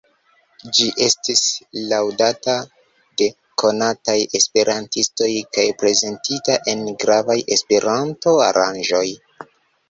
[0.75, 1.41] Ĝi estis
[1.91, 2.55] laŭdata
[3.23, 3.27] de
[3.63, 9.05] konataj esperantistoj kaj prezentita en gravaj Esperanto-aranĝoj.